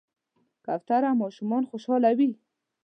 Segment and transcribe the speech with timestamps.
[0.65, 2.29] کوتره ماشومان خوشحالوي.